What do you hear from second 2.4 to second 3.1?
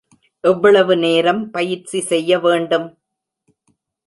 வேண்டும்?